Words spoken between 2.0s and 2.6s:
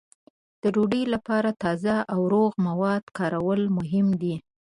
او روغ